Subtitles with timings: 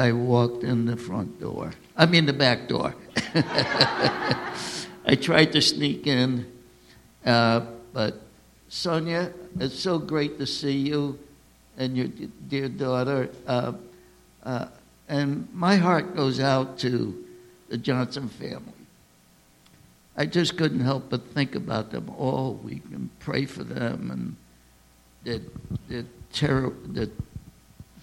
[0.00, 1.72] I walked in the front door.
[1.96, 2.96] I mean, the back door.
[5.06, 6.50] I tried to sneak in,
[7.24, 7.60] uh,
[7.92, 8.20] but
[8.68, 11.16] Sonia, it's so great to see you
[11.76, 12.08] and your
[12.48, 13.30] dear daughter.
[13.46, 13.74] Uh,
[14.42, 14.66] uh,
[15.08, 17.24] and my heart goes out to
[17.68, 18.72] the Johnson family.
[20.16, 24.36] I just couldn't help but think about them all week and pray for them and
[25.22, 25.40] the,
[25.88, 27.12] the terror, the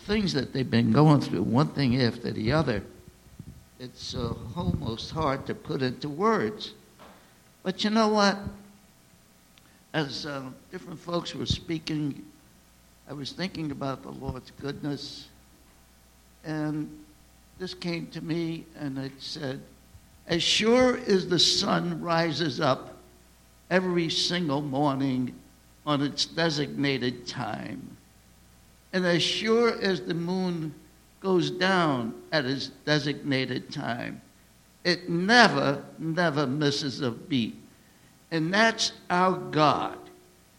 [0.06, 2.84] things that they've been going through, one thing after the other.
[3.80, 6.74] It's uh, almost hard to put into words.
[7.64, 8.38] But you know what?
[9.94, 12.24] As uh, different folks were speaking,
[13.10, 15.28] I was thinking about the Lord's goodness,
[16.44, 16.90] and
[17.60, 19.62] this came to me, and it said,
[20.28, 22.98] As sure as the sun rises up
[23.70, 25.34] every single morning
[25.86, 27.98] on its designated time,
[28.94, 30.74] and as sure as the moon
[31.22, 34.22] goes down at its designated time,
[34.84, 37.56] it never, never misses a beat.
[38.32, 39.98] And that's our God.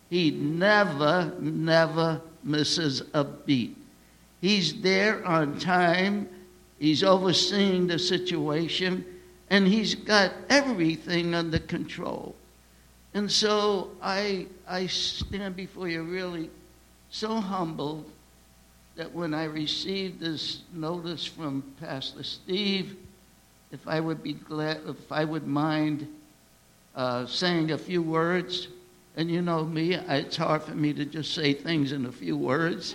[0.08, 3.76] He never, never misses a beat.
[4.40, 6.28] He's there on time,
[6.78, 9.04] He's overseeing the situation,
[9.50, 12.34] and He's got everything under control.
[13.14, 16.50] And so I, I stand before you really
[17.10, 18.10] so humbled
[18.96, 22.96] that when I received this notice from Pastor Steve,
[23.70, 26.06] if I would be glad, if I would mind
[26.94, 28.68] uh, saying a few words,
[29.16, 32.36] and you know me, it's hard for me to just say things in a few
[32.36, 32.94] words.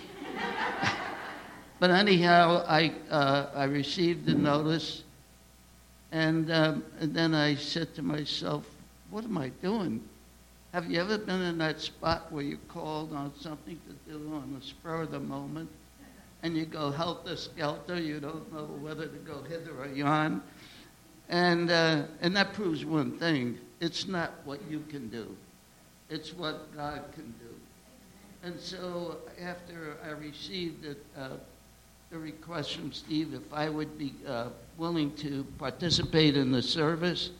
[1.80, 5.02] but anyhow, I, uh, I received the notice,
[6.12, 8.64] and, um, and then I said to myself,
[9.10, 10.00] what am I doing?
[10.72, 14.54] Have you ever been in that spot where you called on something to do on
[14.58, 15.70] the spur of the moment?
[16.42, 18.00] And you go helter skelter.
[18.00, 20.42] You don't know whether to go hither or yon.
[21.28, 25.36] And, uh, and that proves one thing it's not what you can do,
[26.10, 27.54] it's what God can do.
[28.42, 31.30] And so after I received it, uh,
[32.10, 37.30] the request from Steve if I would be uh, willing to participate in the service,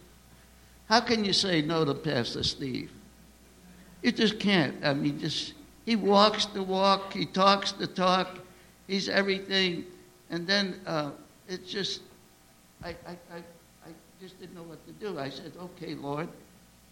[0.89, 2.91] how can you say no to Pastor Steve?
[4.03, 4.77] You just can't.
[4.85, 5.55] I mean, just
[5.85, 8.39] he walks the walk, he talks the talk,
[8.89, 9.85] He's everything.
[10.31, 11.11] And then uh,
[11.47, 12.01] it's just,
[12.83, 13.91] I, I, I, I,
[14.21, 15.21] just didn't know what to do.
[15.21, 16.29] I said, okay, Lord,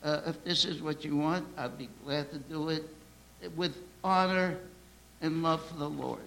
[0.05, 2.85] uh, if this is what you want, I'd be glad to do it
[3.56, 4.56] with honor
[5.23, 6.21] and love for the Lord.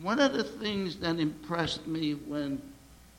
[0.00, 2.62] One of the things that impressed me when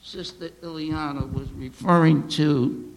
[0.01, 2.95] Sister Ileana was referring to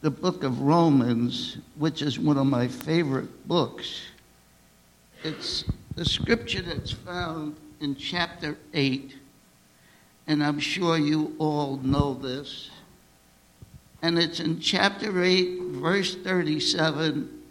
[0.00, 4.00] the book of Romans, which is one of my favorite books,
[5.22, 5.64] it's
[5.94, 9.14] the scripture that's found in chapter 8,
[10.26, 12.70] and I'm sure you all know this,
[14.00, 17.42] and it's in chapter 8, verse 37,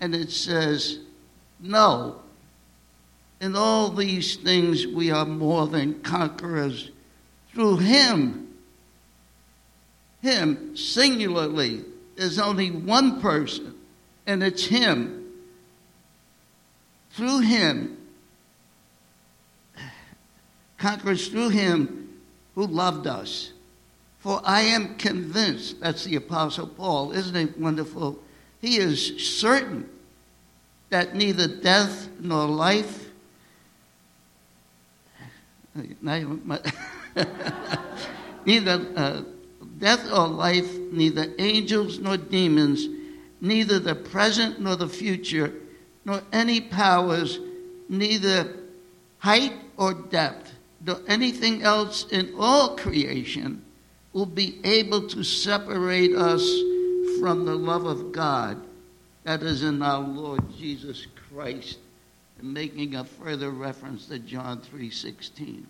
[0.00, 0.98] and it says,
[1.60, 2.20] No,
[3.40, 6.90] in all these things we are more than conquerors
[7.52, 8.48] through Him.
[10.20, 11.84] Him, singularly,
[12.16, 13.74] there's only one person,
[14.26, 15.23] and it's Him
[17.14, 17.96] through him,
[20.78, 22.10] conquers through him
[22.56, 23.52] who loved us.
[24.18, 28.18] For I am convinced, that's the Apostle Paul, isn't it wonderful?
[28.60, 29.88] He is certain
[30.90, 33.10] that neither death nor life,
[38.44, 39.22] neither uh,
[39.78, 42.88] death or life, neither angels nor demons,
[43.40, 45.52] neither the present nor the future
[46.04, 47.38] nor any powers,
[47.88, 48.54] neither
[49.18, 50.52] height or depth,
[50.84, 53.64] nor anything else in all creation
[54.12, 56.42] will be able to separate us
[57.18, 58.60] from the love of God
[59.24, 61.78] that is in our Lord Jesus Christ.
[62.38, 65.66] And making a further reference to John 3:16.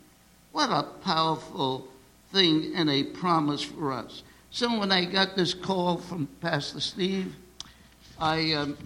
[0.52, 1.88] What a powerful
[2.32, 4.22] thing and a promise for us.
[4.50, 7.34] So when I got this call from Pastor Steve,
[8.18, 8.78] I um,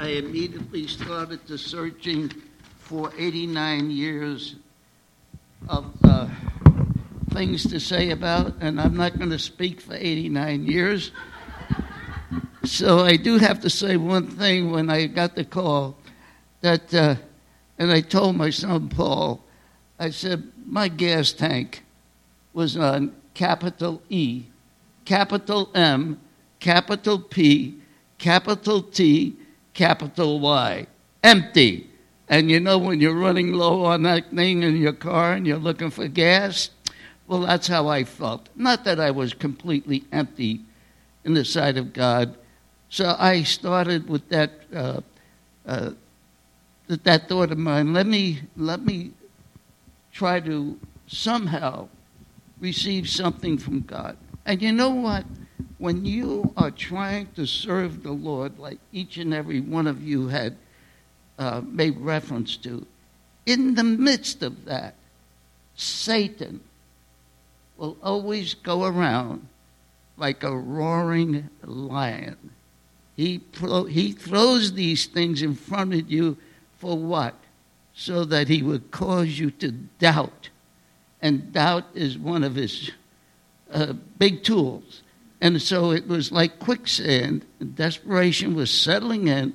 [0.00, 2.32] I immediately started to searching
[2.78, 4.56] for 89 years
[5.68, 6.26] of uh,
[7.32, 11.10] things to say about, and I'm not going to speak for 89 years.
[12.64, 15.98] So I do have to say one thing when I got the call
[16.62, 17.16] that, uh,
[17.78, 19.44] and I told my son Paul,
[19.98, 21.84] I said, my gas tank
[22.54, 24.44] was on capital E,
[25.04, 26.18] capital M,
[26.58, 27.74] capital P,
[28.16, 29.36] capital T,
[29.80, 30.86] capital Y.
[31.24, 31.88] Empty.
[32.28, 35.56] And you know, when you're running low on that thing in your car and you're
[35.56, 36.68] looking for gas,
[37.26, 38.50] well, that's how I felt.
[38.54, 40.60] Not that I was completely empty
[41.24, 42.36] in the sight of God.
[42.90, 45.00] So I started with that, uh,
[45.64, 45.92] uh,
[46.86, 47.94] that thought of mine.
[47.94, 49.12] Let me, let me
[50.12, 51.88] try to somehow
[52.60, 54.18] receive something from God.
[54.44, 55.24] And you know what?
[55.80, 60.28] When you are trying to serve the Lord, like each and every one of you
[60.28, 60.58] had
[61.38, 62.86] uh, made reference to,
[63.46, 64.94] in the midst of that,
[65.74, 66.60] Satan
[67.78, 69.48] will always go around
[70.18, 72.36] like a roaring lion.
[73.16, 76.36] He, pro- he throws these things in front of you
[76.76, 77.34] for what?
[77.94, 80.50] So that he would cause you to doubt.
[81.22, 82.90] And doubt is one of his
[83.72, 85.00] uh, big tools.
[85.40, 87.46] And so it was like quicksand.
[87.74, 89.54] Desperation was settling in.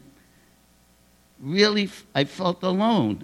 [1.39, 3.23] Really, I felt alone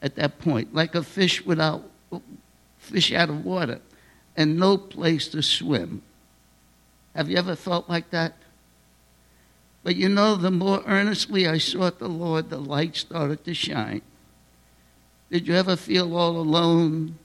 [0.00, 1.84] at that point, like a fish without
[2.78, 3.80] fish out of water,
[4.36, 6.02] and no place to swim.
[7.14, 8.34] Have you ever felt like that?
[9.84, 14.02] But you know, the more earnestly I sought the Lord, the light started to shine.
[15.30, 17.18] Did you ever feel all alone,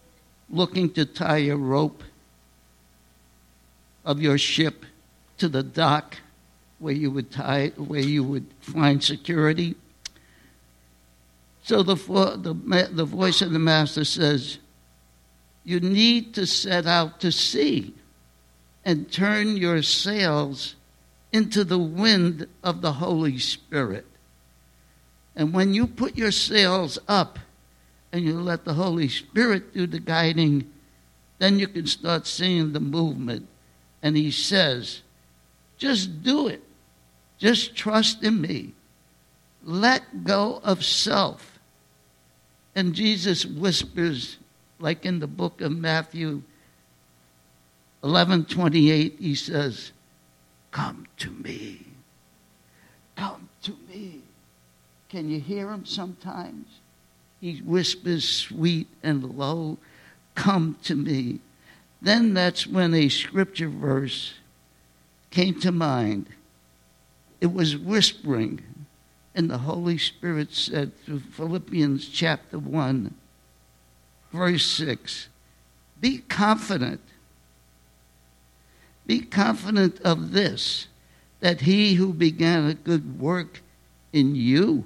[0.49, 2.03] looking to tie a rope
[4.07, 4.85] of your ship
[5.37, 6.17] to the dock
[6.79, 9.75] where you would tie, where you would find security?
[11.61, 14.59] So the, the, the voice of the master says,
[15.65, 17.93] You need to set out to sea
[18.85, 20.75] and turn your sails
[21.33, 24.05] into the wind of the Holy Spirit.
[25.35, 27.37] And when you put your sails up
[28.13, 30.71] and you let the Holy Spirit do the guiding,
[31.39, 33.49] then you can start seeing the movement.
[34.07, 35.01] And he says,
[35.77, 36.63] just do it.
[37.37, 38.71] Just trust in me.
[39.65, 41.59] Let go of self.
[42.73, 44.37] And Jesus whispers,
[44.79, 46.41] like in the book of Matthew
[48.01, 49.91] 11:28 he says,
[50.71, 51.87] "Come to me.
[53.17, 54.21] Come to me."
[55.09, 56.79] Can you hear him sometimes?
[57.41, 59.79] He whispers sweet and low,
[60.33, 61.41] "Come to me."
[62.01, 64.33] Then that's when a scripture verse
[65.31, 66.27] came to mind.
[67.41, 68.61] It was whispering,
[69.35, 73.13] and the Holy Spirit said through Philippians chapter 1,
[74.31, 75.27] verse 6
[75.99, 77.01] Be confident
[79.07, 80.87] be confident of this,
[81.39, 83.61] that he who began a good work
[84.11, 84.83] in you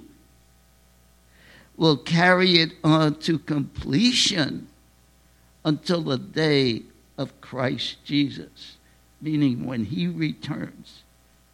[1.76, 4.68] will carry it on to completion
[5.66, 6.84] until the day
[7.18, 8.78] of Christ Jesus,
[9.22, 11.04] meaning when he returns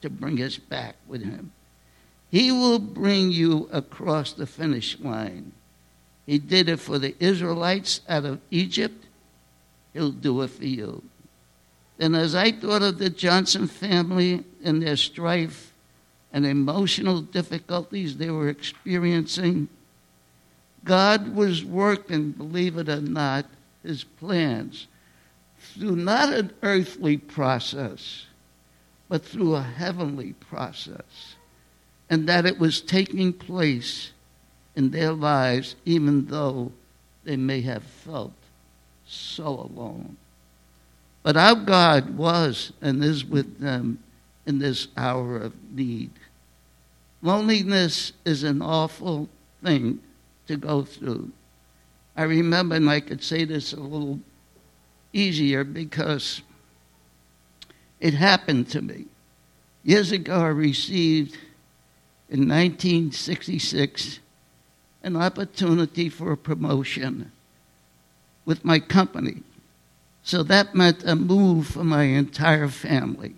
[0.02, 1.52] to bring us back with him.
[2.30, 5.54] He will bring you across the finish line.
[6.26, 9.06] He did it for the Israelites out of Egypt.
[9.94, 11.04] He'll do it for you.
[12.00, 15.74] And as I thought of the Johnson family and their strife
[16.32, 19.70] and emotional difficulties they were experiencing,
[20.84, 23.46] God was working, believe it or not,
[23.84, 24.88] his plans
[25.78, 28.26] through not an earthly process,
[29.10, 31.36] but through a heavenly process.
[32.10, 34.12] And that it was taking place
[34.76, 36.72] in their lives, even though
[37.24, 38.34] they may have felt
[39.06, 40.18] so alone.
[41.24, 44.00] But our God was and is with them
[44.46, 46.12] in this hour of need.
[47.22, 49.28] Loneliness is an awful
[49.64, 50.00] thing
[50.48, 51.32] to go through.
[52.16, 54.20] I remember, and I could say this a little
[55.18, 56.42] easier because
[58.00, 59.06] it happened to me.
[59.84, 61.38] Years ago, I received
[62.30, 64.20] in 1966
[65.04, 67.32] an opportunity for a promotion
[68.46, 69.44] with my company.
[70.24, 73.36] So that meant a move for my entire family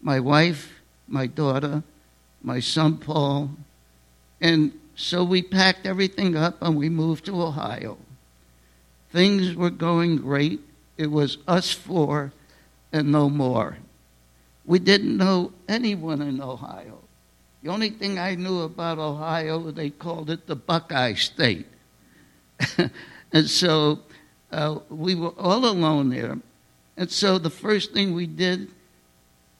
[0.00, 1.82] my wife, my daughter,
[2.42, 3.50] my son Paul.
[4.38, 7.96] And so we packed everything up and we moved to Ohio.
[9.10, 10.60] Things were going great.
[10.96, 12.32] It was us four
[12.92, 13.78] and no more.
[14.64, 17.00] We didn't know anyone in Ohio.
[17.62, 21.66] The only thing I knew about Ohio, they called it the Buckeye State.
[23.32, 24.00] and so
[24.52, 26.38] uh, we were all alone there.
[26.96, 28.68] And so the first thing we did,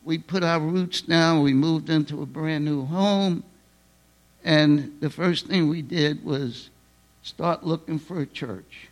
[0.04, 3.42] we put our roots down, we moved into a brand new home.
[4.44, 6.70] And the first thing we did was
[7.22, 8.88] start looking for a church.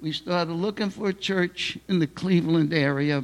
[0.00, 3.22] We started looking for a church in the Cleveland area,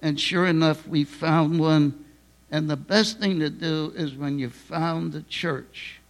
[0.00, 2.04] and sure enough, we found one.
[2.50, 6.00] And the best thing to do is when you found a church,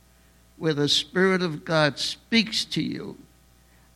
[0.57, 3.17] where the Spirit of God speaks to you.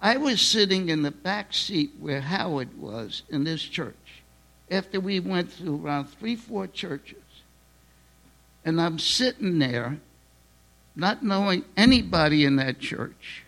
[0.00, 4.22] I was sitting in the back seat where Howard was in this church
[4.70, 7.22] after we went through around three, four churches.
[8.64, 9.98] And I'm sitting there,
[10.96, 13.44] not knowing anybody in that church.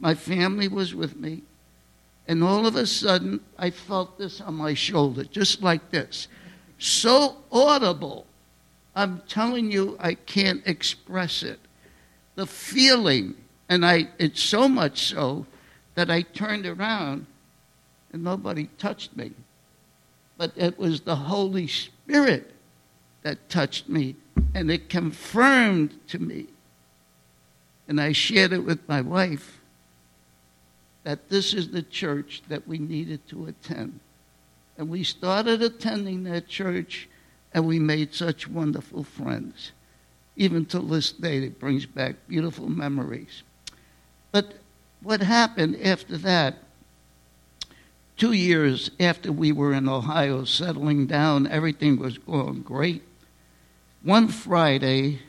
[0.00, 1.42] My family was with me.
[2.26, 6.28] And all of a sudden, I felt this on my shoulder, just like this.
[6.78, 8.26] So audible.
[8.94, 11.60] I'm telling you, I can't express it.
[12.34, 13.34] The feeling,
[13.68, 15.46] and I, it's so much so
[15.94, 17.26] that I turned around
[18.12, 19.32] and nobody touched me.
[20.36, 22.52] But it was the Holy Spirit
[23.22, 24.16] that touched me,
[24.54, 26.46] and it confirmed to me.
[27.86, 29.59] And I shared it with my wife
[31.10, 33.98] that this is the church that we needed to attend.
[34.78, 37.08] And we started attending that church,
[37.52, 39.72] and we made such wonderful friends.
[40.36, 43.42] Even to this day, it brings back beautiful memories.
[44.30, 44.54] But
[45.02, 46.58] what happened after that,
[48.16, 53.02] two years after we were in Ohio settling down, everything was going great.
[54.04, 55.22] One Friday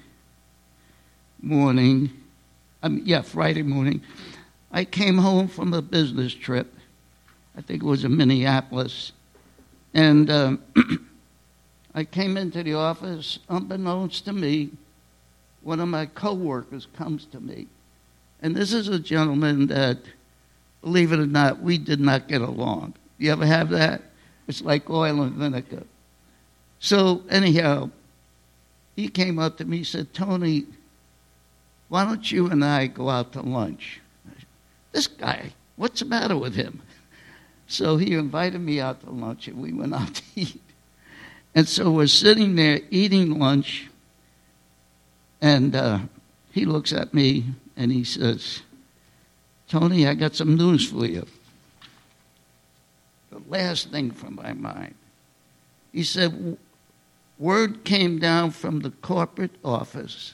[1.42, 2.12] morning,
[2.84, 4.04] mean, yeah, Friday morning,
[4.72, 6.74] I came home from a business trip.
[7.58, 9.12] I think it was in Minneapolis.
[9.94, 10.62] And um,
[11.94, 14.72] I came into the office, unbeknownst to me,
[15.62, 17.68] one of my coworkers comes to me.
[18.42, 20.00] And this is a gentleman that,
[20.82, 22.94] believe it or not, we did not get along.
[23.18, 24.02] You ever have that?
[24.48, 25.84] It's like oil and vinegar.
[26.80, 27.92] So, anyhow,
[28.96, 30.66] he came up to me and said, Tony,
[31.90, 34.02] why don't you and I go out to lunch?
[34.92, 36.82] This guy, what's the matter with him?
[37.68, 40.62] So he invited me out to lunch and we went out to eat.
[41.54, 43.90] And so we're sitting there eating lunch,
[45.42, 46.00] and uh,
[46.52, 47.46] he looks at me
[47.76, 48.62] and he says,
[49.68, 51.26] Tony, I got some news for you.
[53.32, 54.96] The last thing from my mind.
[55.92, 56.58] He said,
[57.38, 60.34] Word came down from the corporate office.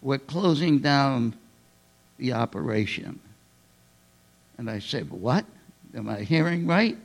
[0.00, 1.34] We're closing down
[2.18, 3.20] the operation.
[4.58, 5.44] And I said, What?
[5.94, 6.98] Am I hearing right?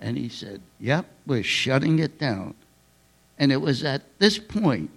[0.00, 2.54] And he said, Yep, we're shutting it down.
[3.38, 4.90] And it was at this point,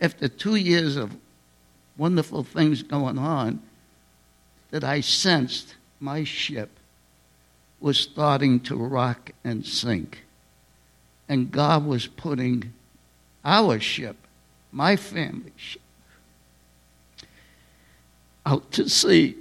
[0.00, 1.16] after two years of
[1.96, 3.62] wonderful things going on,
[4.70, 6.70] that I sensed my ship
[7.80, 10.24] was starting to rock and sink.
[11.28, 12.72] And God was putting
[13.44, 14.16] our ship,
[14.70, 15.81] my family ship,
[18.44, 19.36] out to sea.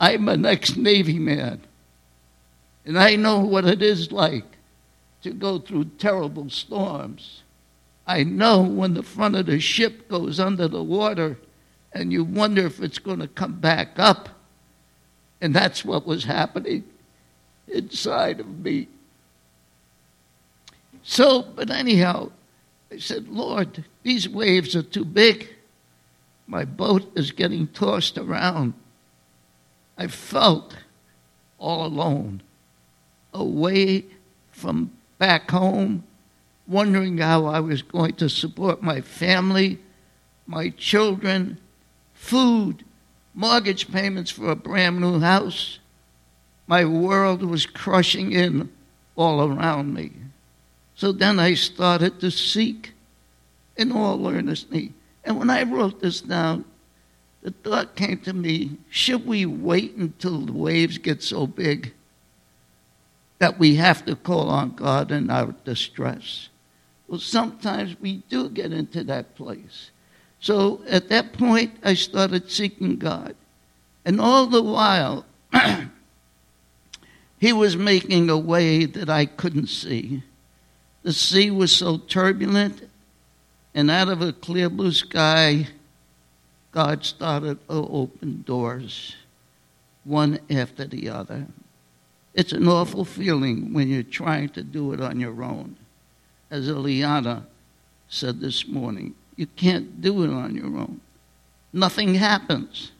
[0.00, 1.60] I'm an ex Navy man,
[2.84, 4.44] and I know what it is like
[5.22, 7.42] to go through terrible storms.
[8.06, 11.36] I know when the front of the ship goes under the water
[11.92, 14.28] and you wonder if it's going to come back up.
[15.40, 16.84] And that's what was happening
[17.68, 18.88] inside of me.
[21.02, 22.30] So, but anyhow,
[22.90, 25.48] I said, Lord, these waves are too big.
[26.48, 28.72] My boat is getting tossed around.
[29.98, 30.74] I felt
[31.58, 32.42] all alone,
[33.34, 34.06] away
[34.50, 36.04] from back home,
[36.66, 39.78] wondering how I was going to support my family,
[40.46, 41.58] my children,
[42.14, 42.82] food,
[43.34, 45.78] mortgage payments for a brand new house.
[46.66, 48.70] My world was crushing in
[49.16, 50.12] all around me.
[50.94, 52.94] So then I started to seek
[53.76, 54.92] in all earnestness
[55.28, 56.64] and when I wrote this down,
[57.42, 61.92] the thought came to me should we wait until the waves get so big
[63.38, 66.48] that we have to call on God in our distress?
[67.06, 69.90] Well, sometimes we do get into that place.
[70.40, 73.36] So at that point, I started seeking God.
[74.04, 75.24] And all the while,
[77.38, 80.22] He was making a way that I couldn't see.
[81.02, 82.88] The sea was so turbulent
[83.78, 85.68] and out of a clear blue sky,
[86.72, 89.14] God started to open doors,
[90.02, 91.46] one after the other.
[92.34, 95.76] It's an awful feeling when you're trying to do it on your own.
[96.50, 97.44] As Eliana
[98.08, 101.00] said this morning, you can't do it on your own.
[101.72, 102.90] Nothing happens.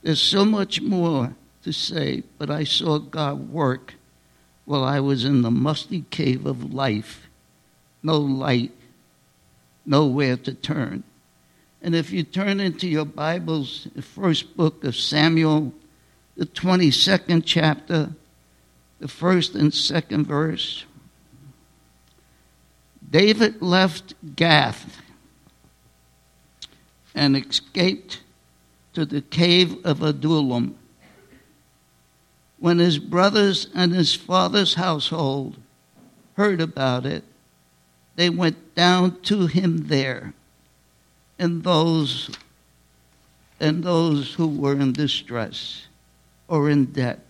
[0.00, 1.34] There's so much more
[1.64, 3.92] to say, but I saw God work
[4.64, 7.28] while I was in the musty cave of life.
[8.02, 8.72] No light,
[9.88, 11.02] nowhere to turn.
[11.80, 15.72] And if you turn into your Bibles, the first book of Samuel,
[16.36, 18.10] the 22nd chapter,
[19.00, 20.84] the first and second verse,
[23.10, 25.00] David left Gath
[27.14, 28.20] and escaped
[28.92, 30.76] to the cave of Adullam.
[32.58, 35.56] When his brothers and his father's household
[36.34, 37.24] heard about it,
[38.18, 40.34] they went down to him there,
[41.38, 42.28] and those
[43.60, 45.86] and those who were in distress
[46.48, 47.20] or in debt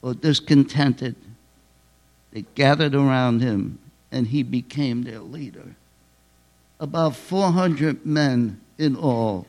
[0.00, 1.14] or discontented,
[2.32, 3.78] they gathered around him,
[4.10, 5.76] and he became their leader.
[6.78, 9.46] About 400 men in all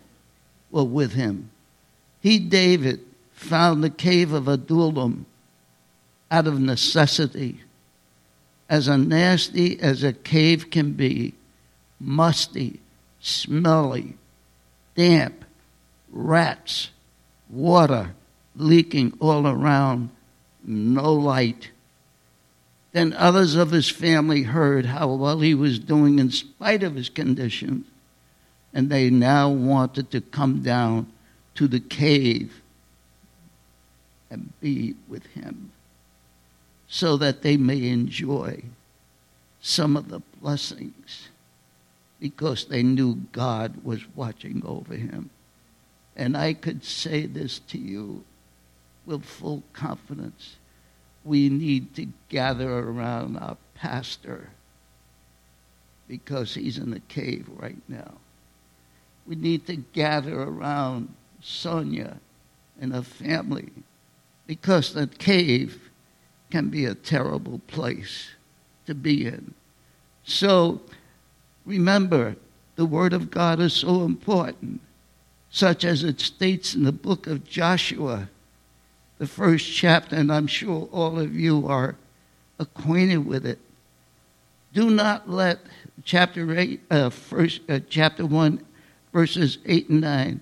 [0.72, 1.52] were with him.
[2.20, 3.00] He, David,
[3.32, 5.26] found the cave of Adullam
[6.30, 7.62] out of necessity,
[8.72, 11.34] as nasty as a cave can be,
[12.00, 12.80] musty,
[13.20, 14.16] smelly,
[14.96, 15.44] damp,
[16.10, 16.90] rats,
[17.50, 18.16] water
[18.56, 20.10] leaking all around,
[20.64, 21.70] no light.
[22.94, 27.10] Then others of his family heard how well he was doing in spite of his
[27.10, 27.86] conditions,
[28.74, 31.12] and they now wanted to come down
[31.56, 32.62] to the cave
[34.30, 35.74] and be with him
[36.94, 38.62] so that they may enjoy
[39.62, 41.30] some of the blessings
[42.20, 45.30] because they knew God was watching over him.
[46.18, 48.26] And I could say this to you
[49.06, 50.58] with full confidence.
[51.24, 54.50] We need to gather around our pastor
[56.10, 58.16] because he's in the cave right now.
[59.26, 62.18] We need to gather around Sonia
[62.82, 63.72] and her family
[64.46, 65.91] because the cave
[66.52, 68.30] can be a terrible place
[68.86, 69.54] to be in.
[70.24, 70.82] So
[71.66, 72.36] remember,
[72.76, 74.82] the Word of God is so important,
[75.50, 78.30] such as it states in the book of Joshua
[79.18, 81.96] the first chapter, and I'm sure all of you are
[82.58, 83.60] acquainted with it.
[84.74, 85.60] Do not let
[86.04, 88.66] chapter eight, uh, first, uh, chapter one,
[89.14, 90.42] verses eight and nine.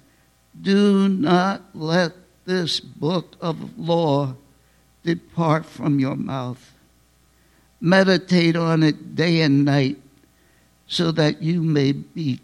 [0.61, 2.13] Do not let
[2.45, 4.35] this book of law
[5.03, 6.74] depart from your mouth.
[7.81, 9.98] Meditate on it day and night,
[10.88, 12.40] so that you may be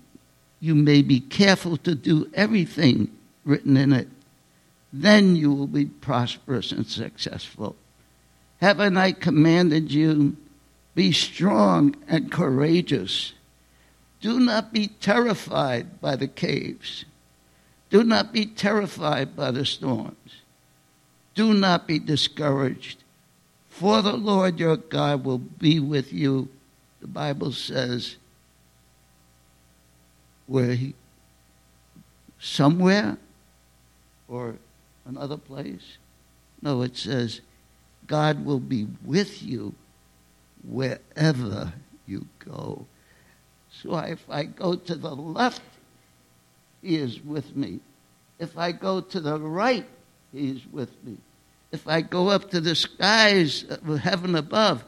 [0.60, 3.12] you may be careful to do everything
[3.44, 4.08] written in it
[5.02, 7.76] then you will be prosperous and successful.
[8.62, 10.38] Haven't I commanded you?
[10.96, 13.34] Be strong and courageous.
[14.22, 17.04] Do not be terrified by the caves.
[17.90, 20.42] Do not be terrified by the storms.
[21.36, 23.04] Do not be discouraged,
[23.70, 26.48] for the Lord your God will be with you.
[27.02, 28.16] The Bible says,
[30.48, 30.94] where he,
[32.40, 33.18] somewhere
[34.28, 34.56] or
[35.06, 35.98] another place?
[36.62, 37.42] No, it says,
[38.08, 39.74] God will be with you
[40.68, 41.74] wherever
[42.08, 42.86] you go.
[43.82, 45.62] So if I go to the left,
[46.82, 47.80] He is with me.
[48.40, 49.86] If I go to the right,
[50.36, 51.16] He is with me.
[51.72, 54.84] If I go up to the skies of heaven above,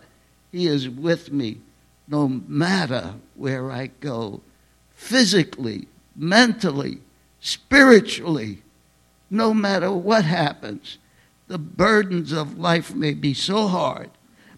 [0.52, 1.62] He is with me
[2.08, 4.42] no matter where I go,
[4.94, 7.00] physically, mentally,
[7.40, 8.62] spiritually
[9.30, 10.98] no matter what happens.
[11.48, 14.10] The burdens of life may be so hard,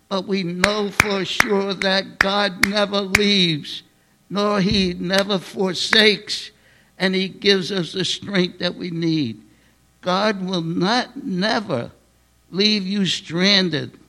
[0.08, 3.84] but we know for sure that God never leaves,
[4.30, 6.49] nor He never forsakes,
[6.97, 9.43] and He gives us the strength that we need.
[10.10, 11.91] God will not never
[12.50, 14.00] leave you stranded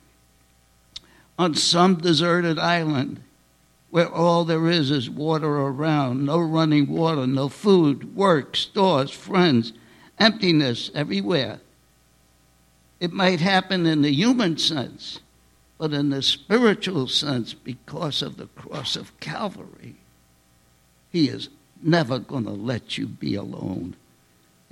[1.37, 3.21] on some deserted island
[3.91, 9.73] where all there is is water around, no running water, no food, work, stores, friends
[10.17, 11.59] emptiness everywhere.
[12.99, 15.19] It might happen in the human sense,
[15.77, 19.97] but in the spiritual sense, because of the cross of Calvary,
[21.11, 23.95] He is never going to let you be alone.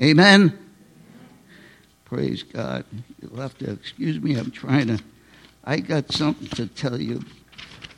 [0.01, 0.68] Amen?
[2.09, 2.85] Praise God.
[3.21, 4.35] You'll have to excuse me.
[4.35, 4.99] I'm trying to.
[5.63, 7.23] I got something to tell you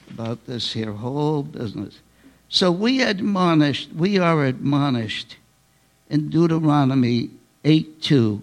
[0.09, 2.01] about this here whole business.
[2.49, 5.37] So we admonished, we are admonished
[6.09, 7.29] in Deuteronomy
[7.63, 8.41] 8 2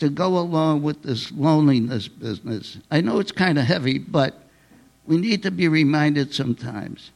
[0.00, 2.76] to go along with this loneliness business.
[2.90, 4.42] I know it's kind of heavy, but
[5.06, 7.12] we need to be reminded sometimes.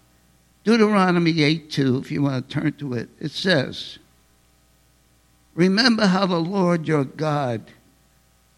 [0.65, 3.99] Deuteronomy 8 2, if you want to turn to it, it says,
[5.55, 7.63] Remember how the Lord your God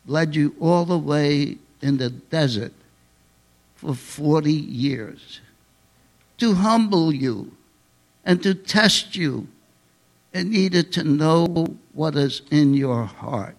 [0.07, 2.73] led you all the way in the desert
[3.77, 5.41] for 40 years
[6.39, 7.53] to humble you
[8.25, 9.49] and to test you
[10.33, 13.57] and needed to know what is in your heart.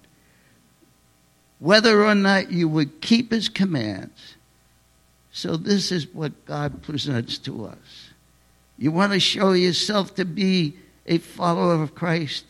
[1.60, 4.36] Whether or not you would keep his commands.
[5.32, 8.10] So, this is what God presents to us.
[8.78, 12.46] You want to show yourself to be a follower of Christ?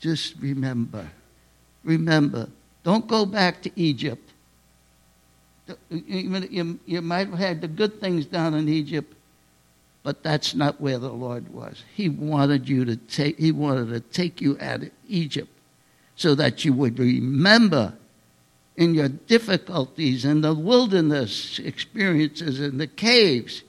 [0.00, 1.08] Just remember.
[1.84, 2.48] Remember.
[2.82, 4.32] Don't go back to Egypt.
[5.88, 9.14] You, might have had the good things down in Egypt,
[10.02, 11.84] but that's not where the Lord was.
[11.94, 15.50] He wanted you to take, He wanted to take you out of Egypt
[16.16, 17.94] so that you would remember
[18.76, 23.62] in your difficulties and the wilderness experiences in the caves.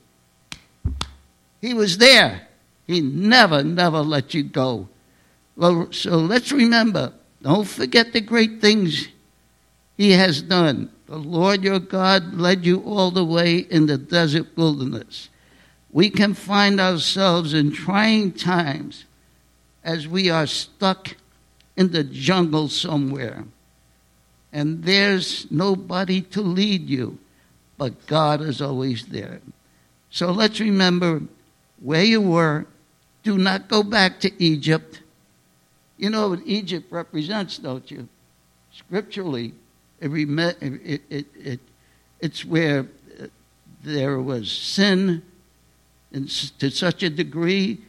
[1.59, 2.47] He was there.
[2.87, 4.87] He never, never let you go.
[5.61, 9.09] Well, so let's remember don't forget the great things
[9.95, 10.89] He has done.
[11.05, 15.29] The Lord your God led you all the way in the desert wilderness.
[15.91, 19.05] We can find ourselves in trying times
[19.83, 21.15] as we are stuck
[21.77, 23.43] in the jungle somewhere.
[24.51, 27.19] And there's nobody to lead you,
[27.77, 29.41] but God is always there.
[30.09, 31.21] So let's remember
[31.79, 32.65] where you were.
[33.21, 35.01] Do not go back to Egypt.
[36.01, 38.09] You know what Egypt represents, don't you?
[38.73, 39.53] Scripturally,
[39.99, 41.59] it, it, it, it
[42.19, 42.87] it's where
[43.21, 43.27] uh,
[43.83, 45.21] there was sin
[46.11, 47.81] to such a degree,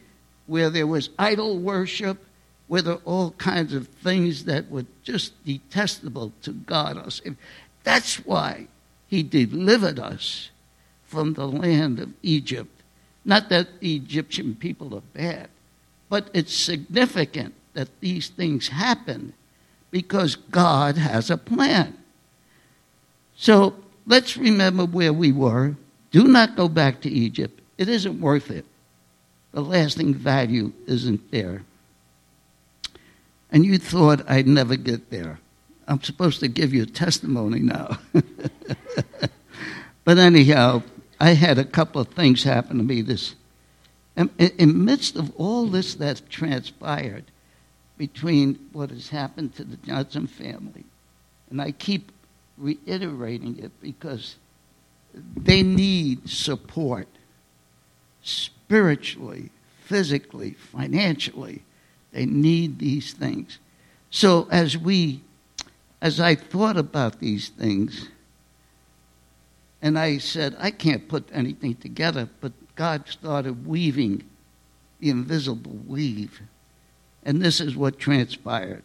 [0.45, 2.23] where there was idol worship,
[2.67, 7.11] where there were all kinds of things that were just detestable to God.
[7.83, 8.67] That's why
[9.07, 10.51] He delivered us
[11.03, 12.83] from the land of Egypt.
[13.25, 15.49] Not that the Egyptian people are bad,
[16.09, 19.33] but it's significant that these things happen
[19.91, 21.97] because God has a plan.
[23.35, 25.75] So let's remember where we were.
[26.11, 27.59] Do not go back to Egypt.
[27.77, 28.65] It isn't worth it.
[29.51, 31.63] The lasting value isn't there.
[33.51, 35.39] And you thought I'd never get there.
[35.87, 37.99] I'm supposed to give you a testimony now.
[40.03, 40.81] but anyhow,
[41.19, 43.35] I had a couple of things happen to me this
[44.15, 47.25] in, in midst of all this that transpired
[48.03, 50.83] between what has happened to the Johnson family,
[51.49, 52.11] and I keep
[52.57, 54.35] reiterating it because
[55.37, 57.07] they need support
[58.21, 59.51] spiritually,
[59.85, 61.63] physically, financially.
[62.11, 63.59] They need these things.
[64.09, 65.21] So as we
[66.01, 68.09] as I thought about these things,
[69.81, 74.25] and I said, I can't put anything together, but God started weaving
[74.99, 76.41] the invisible weave.
[77.25, 78.83] And this is what transpired.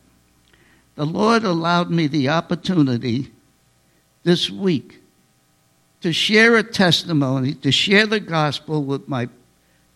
[0.94, 3.32] The Lord allowed me the opportunity
[4.24, 5.00] this week
[6.00, 9.28] to share a testimony, to share the gospel with my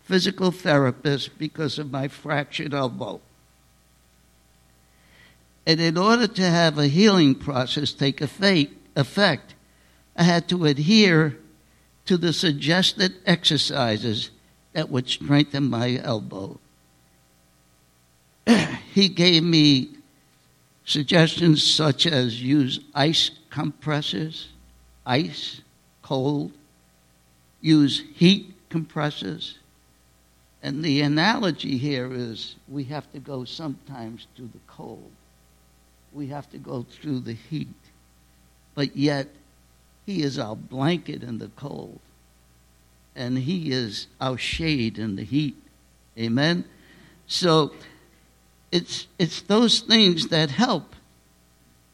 [0.01, 3.21] physical therapist because of my fractured elbow.
[5.65, 9.55] And in order to have a healing process take effect,
[10.15, 11.37] I had to adhere
[12.05, 14.29] to the suggested exercises
[14.73, 16.59] that would strengthen my elbow.
[18.93, 19.89] he gave me
[20.85, 24.49] suggestions such as use ice compressors,
[25.05, 25.61] ice,
[26.01, 26.51] cold,
[27.61, 29.57] use heat compressors.
[30.61, 35.11] And the analogy here is we have to go sometimes to the cold.
[36.13, 37.67] We have to go through the heat.
[38.75, 39.27] But yet,
[40.05, 41.99] He is our blanket in the cold.
[43.15, 45.55] And He is our shade in the heat.
[46.17, 46.65] Amen?
[47.27, 47.73] So,
[48.73, 50.95] it's, it's those things that help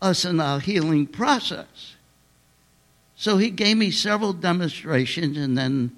[0.01, 1.95] us in our healing process.
[3.17, 5.93] So he gave me several demonstrations, and then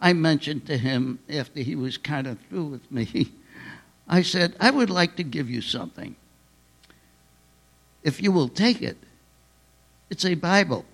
[0.00, 3.32] I mentioned to him after he was kind of through with me,
[4.08, 6.14] I said, I would like to give you something.
[8.04, 8.98] If you will take it,
[10.10, 10.84] it's a Bible.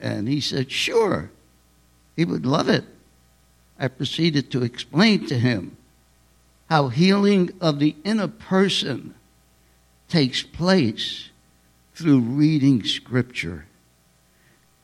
[0.00, 1.30] And he said, Sure.
[2.16, 2.84] He would love it.
[3.78, 5.75] I proceeded to explain to him
[6.68, 9.14] how healing of the inner person
[10.08, 11.30] takes place
[11.94, 13.66] through reading Scripture.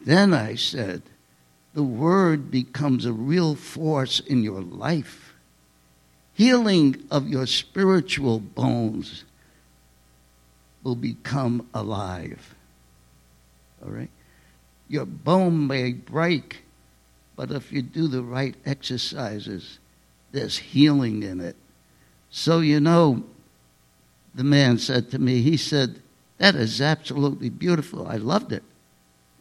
[0.00, 1.02] Then I said,
[1.74, 5.34] the Word becomes a real force in your life.
[6.34, 9.24] Healing of your spiritual bones
[10.82, 12.54] will become alive.
[13.82, 14.10] All right?
[14.88, 16.62] Your bone may break,
[17.36, 19.78] but if you do the right exercises,
[20.32, 21.56] there's healing in it.
[22.34, 23.22] So, you know,
[24.34, 26.00] the man said to me, he said,
[26.38, 28.08] That is absolutely beautiful.
[28.08, 28.64] I loved it.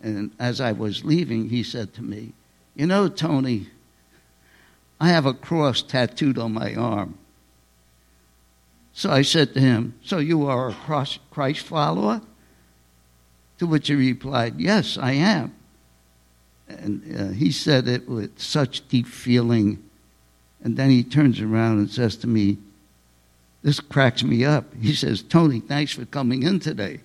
[0.03, 2.33] And as I was leaving, he said to me,
[2.75, 3.67] You know, Tony,
[4.99, 7.17] I have a cross tattooed on my arm.
[8.93, 12.21] So I said to him, So you are a Christ follower?
[13.59, 15.55] To which he replied, Yes, I am.
[16.67, 19.81] And uh, he said it with such deep feeling.
[20.61, 22.57] And then he turns around and says to me,
[23.63, 24.73] This cracks me up.
[24.75, 27.01] He says, Tony, thanks for coming in today.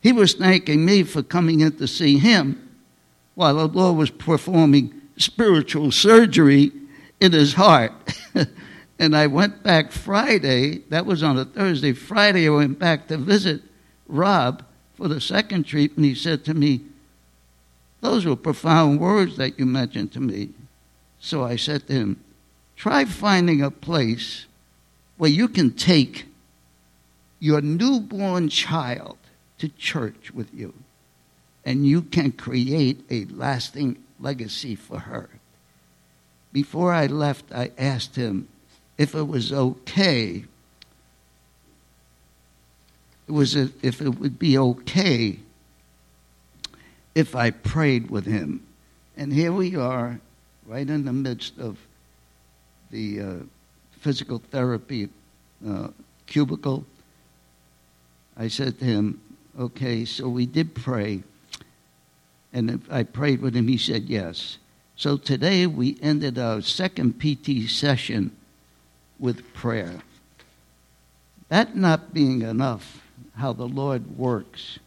[0.00, 2.68] he was thanking me for coming in to see him
[3.34, 6.70] while the Lord was performing spiritual surgery
[7.20, 7.92] in his heart.
[8.98, 11.92] and I went back Friday, that was on a Thursday.
[11.92, 13.62] Friday, I went back to visit
[14.06, 14.62] Rob
[14.94, 16.06] for the second treatment.
[16.06, 16.82] He said to me,
[18.02, 20.50] Those were profound words that you mentioned to me.
[21.20, 22.24] So I said to him,
[22.76, 24.46] Try finding a place
[25.16, 26.26] where you can take
[27.38, 29.18] your newborn child
[29.58, 30.74] to church with you
[31.64, 35.28] and you can create a lasting legacy for her.
[36.52, 38.48] Before I left, I asked him
[38.98, 40.44] if it was okay,
[43.26, 45.38] it was a, if it would be okay
[47.14, 48.66] if I prayed with him.
[49.16, 50.20] And here we are,
[50.66, 51.78] right in the midst of
[52.90, 53.34] the uh,
[54.02, 55.08] physical therapy
[55.66, 55.88] uh,
[56.26, 56.84] cubicle.
[58.36, 59.20] I said to him,
[59.58, 61.22] Okay, so we did pray.
[62.52, 63.68] And I prayed with him.
[63.68, 64.58] He said yes.
[64.96, 68.36] So today we ended our second PT session
[69.18, 70.00] with prayer.
[71.48, 73.02] That not being enough,
[73.36, 74.78] how the Lord works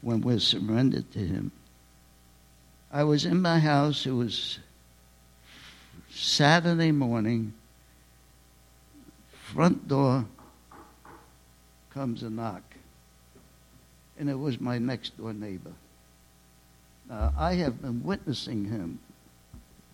[0.00, 1.52] when we're surrendered to Him.
[2.92, 4.58] I was in my house, it was
[6.10, 7.52] Saturday morning,
[9.52, 10.24] front door
[11.92, 12.62] comes a knock,
[14.18, 15.72] and it was my next door neighbor.
[17.10, 19.00] Uh, I have been witnessing him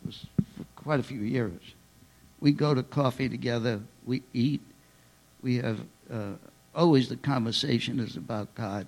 [0.04, 1.60] for quite a few years.
[2.38, 4.60] We go to coffee together, we eat,
[5.42, 5.80] we have
[6.12, 6.32] uh,
[6.74, 8.86] always the conversation is about God.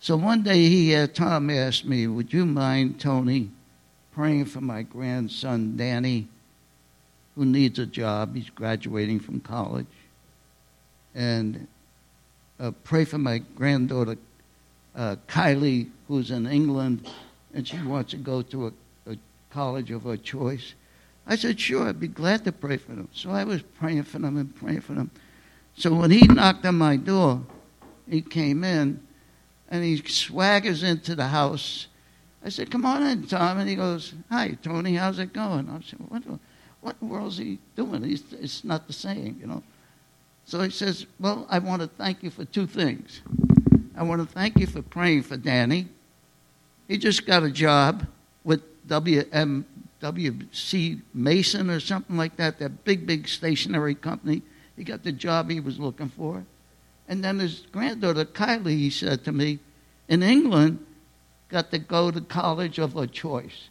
[0.00, 3.50] So one day he, uh, Tom asked me, Would you mind, Tony,
[4.12, 6.28] praying for my grandson, Danny,
[7.36, 8.34] who needs a job?
[8.34, 9.86] He's graduating from college.
[11.14, 11.66] And
[12.58, 14.16] uh, pray for my granddaughter,
[14.94, 17.08] uh, Kylie, who's in England,
[17.54, 18.72] and she wants to go to a,
[19.10, 19.16] a
[19.50, 20.74] college of her choice.
[21.26, 23.08] I said, sure, I'd be glad to pray for them.
[23.12, 25.10] So I was praying for them and praying for them.
[25.76, 27.42] So when he knocked on my door,
[28.08, 29.00] he came in
[29.68, 31.88] and he swaggers into the house.
[32.44, 33.58] I said, come on in, Tom.
[33.58, 35.68] And he goes, hi, Tony, how's it going?
[35.68, 36.22] I said, what,
[36.86, 38.04] what in the world is he doing?
[38.04, 39.60] He's, it's not the same, you know.
[40.44, 43.22] So he says, well, I want to thank you for two things.
[43.96, 45.88] I want to thank you for praying for Danny.
[46.86, 48.06] He just got a job
[48.44, 49.64] with WMWC
[51.12, 54.42] Mason or something like that, that big, big stationery company.
[54.76, 56.44] He got the job he was looking for.
[57.08, 59.58] And then his granddaughter, Kylie, he said to me,
[60.06, 60.86] in England,
[61.48, 63.70] got to go to college of her choice.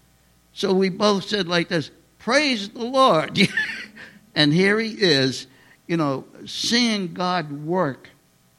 [0.52, 1.92] So we both said like this,
[2.26, 3.40] praise the Lord.
[4.36, 5.46] and here he is,
[5.86, 8.10] you know, seeing God work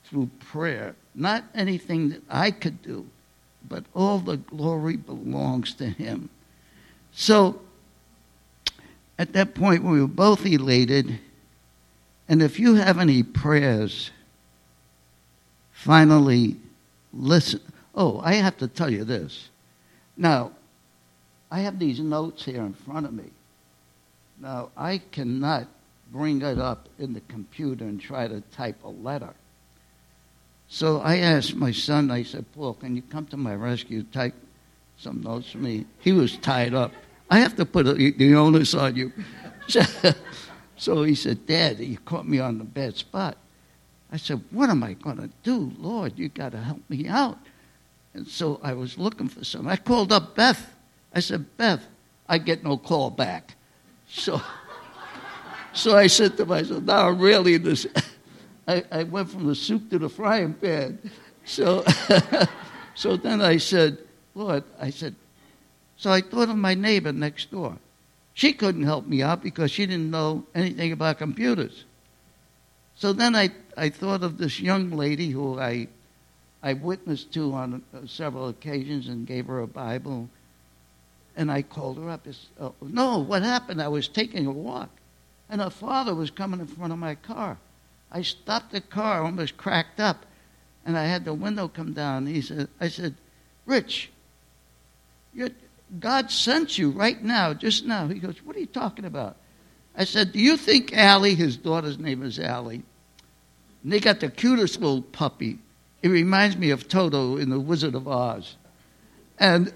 [0.05, 0.94] through prayer.
[1.16, 3.09] Not anything that I could do,
[3.68, 6.31] but all the glory belongs to Him.
[7.12, 7.61] So,
[9.18, 11.18] at that point, we were both elated.
[12.29, 14.12] And if you have any prayers,
[15.72, 16.55] finally
[17.12, 17.61] listen.
[17.96, 19.48] Oh, I have to tell you this.
[20.16, 20.52] Now,
[21.50, 23.24] I have these notes here in front of me.
[24.40, 25.66] Now, I cannot
[26.12, 29.35] bring it up in the computer and try to type a letter.
[30.68, 34.35] So I asked my son, I said, Paul, can you come to my rescue, type
[34.99, 35.87] some notes for me?
[36.01, 36.92] He was tied up.
[37.31, 39.12] I have to put the onus on you.
[40.77, 43.37] so he said, Dad, you caught me on the bad spot.
[44.12, 45.72] I said, What am I going to do?
[45.79, 47.38] Lord, you got to help me out.
[48.14, 49.66] And so I was looking for some.
[49.66, 50.75] I called up Beth.
[51.12, 51.85] I said, Beth,
[52.29, 53.57] I get no call back.
[54.09, 54.40] So,
[55.73, 57.87] so I said to myself, now I'm really this.
[58.69, 60.99] I, I went from the soup to the frying pan.
[61.45, 61.85] So,
[62.95, 63.99] so then I said,
[64.35, 65.14] Lord, I said,
[65.97, 67.79] so I thought of my neighbor next door.
[68.35, 71.85] She couldn't help me out because she didn't know anything about computers.
[72.97, 75.88] So then I, I thought of this young lady who I,
[76.62, 80.29] I witnessed to on uh, several occasions and gave her a Bible.
[81.37, 82.27] And I called her up.
[82.59, 83.83] Oh, no, what happened?
[83.83, 84.88] I was taking a walk,
[85.51, 87.59] and her father was coming in front of my car.
[88.11, 90.25] I stopped the car, almost cracked up,
[90.85, 92.27] and I had the window come down.
[92.27, 93.14] He said, I said,
[93.66, 94.11] Rich,
[96.01, 98.09] God sent you right now, just now.
[98.09, 99.37] He goes, What are you talking about?
[99.96, 102.83] I said, Do you think Allie, his daughter's name is Allie,
[103.83, 105.59] and they got the cutest little puppy.
[106.03, 108.57] It reminds me of Toto in The Wizard of Oz.
[109.38, 109.72] And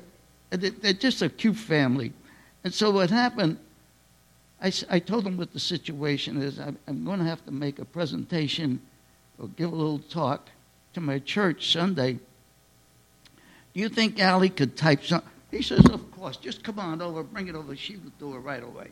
[0.51, 2.13] they're just a cute family.
[2.65, 3.59] And so what happened,
[4.61, 6.59] I, I told them what the situation is.
[6.59, 8.81] I'm, I'm going to have to make a presentation
[9.39, 10.49] or give a little talk
[10.95, 12.15] to my church Sunday.
[13.73, 15.31] Do you think Allie could type something?
[15.51, 16.37] He says, Of course.
[16.37, 17.75] Just come on over, bring it over.
[17.75, 18.89] She would do it right away.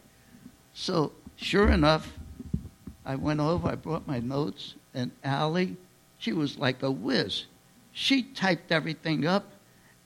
[0.75, 2.13] So, sure enough,
[3.05, 5.77] I went over, I brought my notes, and Allie,
[6.19, 7.47] she was like a whiz.
[7.93, 9.51] She typed everything up,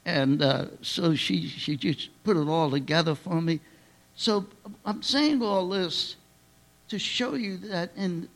[0.04, 3.60] and uh, so she, she just put it all together for me.
[4.14, 4.46] So
[4.84, 6.16] I'm saying all this
[6.88, 8.28] to show you that in,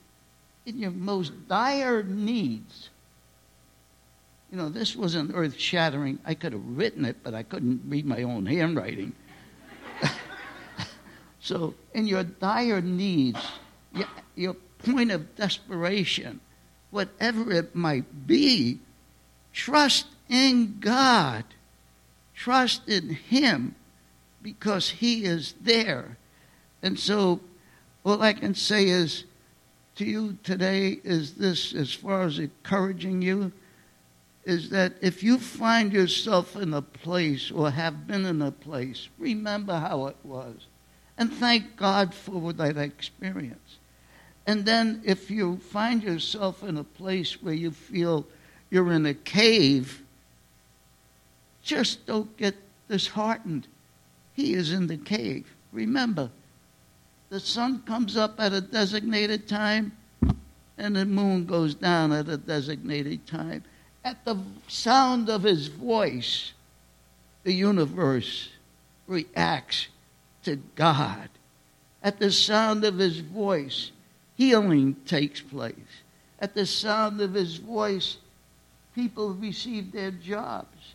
[0.64, 2.90] in your most dire needs,
[4.50, 6.18] you know, this wasn't earth shattering.
[6.24, 9.12] I could have written it, but I couldn't read my own handwriting.
[11.40, 13.44] so, in your dire needs,
[13.92, 16.40] your, your point of desperation,
[16.90, 18.79] whatever it might be,
[19.52, 21.44] trust in God.
[22.37, 23.75] Trust in Him
[24.42, 26.16] because He is there.
[26.83, 27.40] And so,
[28.05, 29.25] all I can say is
[29.96, 33.51] to you today is this as far as encouraging you
[34.44, 39.09] is that if you find yourself in a place or have been in a place,
[39.18, 40.66] remember how it was
[41.18, 43.79] and thank God for that experience.
[44.46, 48.27] And then if you find yourself in a place where you feel
[48.70, 50.03] you're in a cave,
[51.66, 52.55] just don't get
[52.88, 53.66] disheartened.
[54.35, 55.46] He is in the cave.
[55.72, 56.31] Remember,
[57.29, 59.92] the sun comes up at a designated time
[60.79, 63.64] and the moon goes down at a designated time.
[64.05, 66.52] At the sound of his voice,
[67.42, 68.50] the universe
[69.09, 69.88] reacts
[70.44, 71.29] to God.
[72.00, 73.90] At the sound of his voice,
[74.37, 75.74] healing takes place.
[76.38, 78.18] At the sound of his voice,
[78.94, 80.94] people receive their jobs.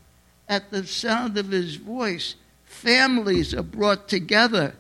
[0.51, 2.35] At the sound of his voice,
[2.65, 4.75] families are brought together.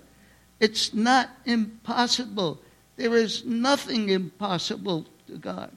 [0.59, 2.59] It's not impossible.
[2.97, 5.71] There is nothing impossible to God.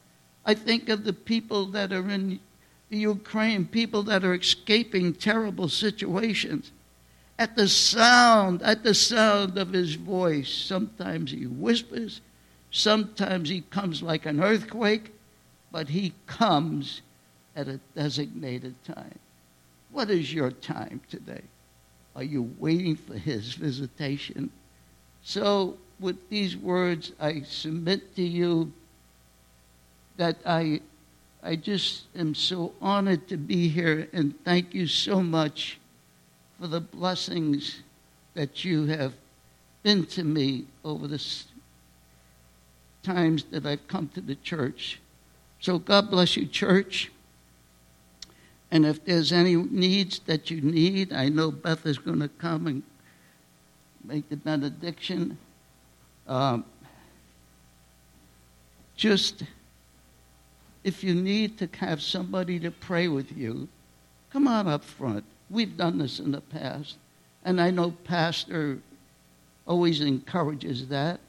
[0.45, 2.41] I think of the people that are in
[2.91, 6.73] the Ukraine, people that are escaping terrible situations.
[7.39, 12.21] At the sound, at the sound of his voice, sometimes he whispers,
[12.73, 15.13] sometimes he comes like an earthquake,
[15.71, 17.01] but he comes
[17.55, 19.21] at a designated time.
[19.95, 21.43] What is your time today?
[22.17, 24.51] Are you waiting for his visitation?
[25.23, 28.73] So, with these words, I submit to you
[30.17, 30.81] that I,
[31.45, 35.79] I just am so honored to be here and thank you so much
[36.61, 37.83] for the blessings
[38.35, 39.13] that you have
[39.85, 41.25] been to me over the
[43.05, 45.01] times that I've come to the church.
[45.61, 47.13] So God bless you, church.
[48.75, 52.67] And if there's any needs that you need, I know Beth is going to come
[52.67, 52.83] and
[54.03, 55.39] make the benediction.
[56.27, 56.65] Um,
[58.97, 59.45] just
[60.83, 63.69] if you need to have somebody to pray with you,
[64.31, 65.25] come on up front.
[65.51, 66.97] We've done this in the past.
[67.45, 68.81] And I know Pastor
[69.69, 71.21] always encourages that.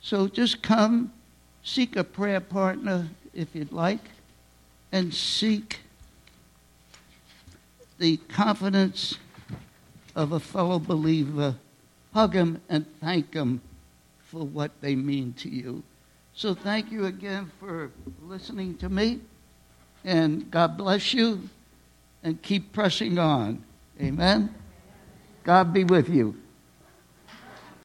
[0.00, 1.12] So just come,
[1.62, 4.10] seek a prayer partner if you'd like,
[4.90, 5.81] and seek
[8.02, 9.16] the confidence
[10.16, 11.54] of a fellow believer.
[12.12, 13.60] Hug him and thank him
[14.24, 15.84] for what they mean to you.
[16.34, 19.20] So thank you again for listening to me.
[20.04, 21.48] And God bless you.
[22.24, 23.62] And keep pressing on.
[24.00, 24.52] Amen.
[25.44, 26.41] God be with you.